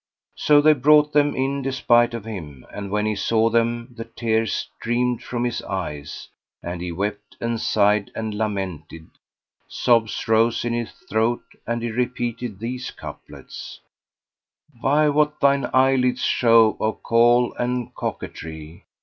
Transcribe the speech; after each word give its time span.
So 0.33 0.61
they 0.61 0.73
brought 0.73 1.13
them 1.13 1.35
in 1.35 1.61
despite 1.61 2.15
of 2.15 2.25
him; 2.25 2.65
and, 2.73 2.89
when 2.89 3.05
he 3.05 3.13
saw 3.15 3.51
them, 3.51 3.93
the 3.95 4.05
tears 4.05 4.51
streamed 4.51 5.21
from 5.21 5.43
his 5.43 5.61
eyes 5.61 6.27
and 6.63 6.81
he 6.81 6.91
wept 6.91 7.37
and 7.39 7.61
sighed 7.61 8.09
and 8.15 8.33
lamented: 8.33 9.05
sobs 9.67 10.27
rose 10.27 10.65
in 10.65 10.73
his 10.73 10.89
throat 11.07 11.43
and 11.67 11.83
he 11.83 11.91
repeated 11.91 12.57
these 12.57 12.89
couplets, 12.89 13.79
"By 14.81 15.07
what 15.09 15.39
thine 15.39 15.69
eyelids 15.71 16.23
show 16.23 16.77
of 16.79 17.03
Kohl 17.03 17.53
and 17.59 17.93
coquetry! 17.93 18.85